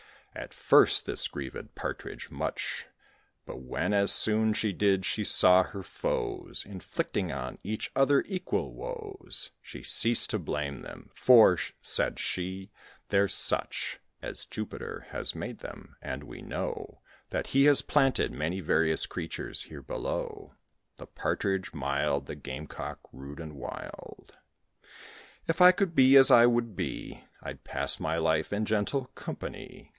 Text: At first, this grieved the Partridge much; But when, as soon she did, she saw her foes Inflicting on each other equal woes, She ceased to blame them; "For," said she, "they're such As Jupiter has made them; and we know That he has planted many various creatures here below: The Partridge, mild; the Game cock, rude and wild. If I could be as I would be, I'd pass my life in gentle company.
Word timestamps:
At 0.33 0.53
first, 0.53 1.05
this 1.05 1.27
grieved 1.27 1.55
the 1.55 1.63
Partridge 1.75 2.31
much; 2.31 2.87
But 3.45 3.59
when, 3.59 3.93
as 3.93 4.11
soon 4.13 4.53
she 4.53 4.71
did, 4.73 5.03
she 5.05 5.25
saw 5.25 5.61
her 5.61 5.83
foes 5.83 6.65
Inflicting 6.65 7.33
on 7.33 7.59
each 7.63 7.91
other 7.97 8.23
equal 8.25 8.73
woes, 8.73 9.51
She 9.61 9.83
ceased 9.83 10.29
to 10.31 10.39
blame 10.39 10.81
them; 10.81 11.11
"For," 11.13 11.59
said 11.81 12.17
she, 12.17 12.71
"they're 13.09 13.27
such 13.27 13.99
As 14.23 14.45
Jupiter 14.45 15.05
has 15.09 15.35
made 15.35 15.59
them; 15.59 15.97
and 16.01 16.23
we 16.23 16.41
know 16.41 17.01
That 17.29 17.47
he 17.47 17.65
has 17.65 17.81
planted 17.83 18.31
many 18.31 18.59
various 18.61 19.05
creatures 19.05 19.63
here 19.63 19.83
below: 19.83 20.55
The 20.95 21.07
Partridge, 21.07 21.73
mild; 21.73 22.25
the 22.25 22.35
Game 22.35 22.65
cock, 22.67 22.99
rude 23.11 23.41
and 23.41 23.53
wild. 23.53 24.33
If 25.47 25.61
I 25.61 25.71
could 25.73 25.93
be 25.93 26.15
as 26.15 26.31
I 26.31 26.45
would 26.47 26.73
be, 26.75 27.25
I'd 27.43 27.65
pass 27.65 27.99
my 27.99 28.15
life 28.17 28.51
in 28.53 28.65
gentle 28.65 29.07
company. 29.07 29.89